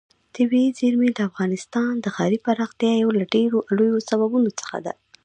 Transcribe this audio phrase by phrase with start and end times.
[0.35, 4.93] طبیعي زیرمې د افغانستان د ښاري پراختیا یو له ډېرو لویو سببونو څخه ده.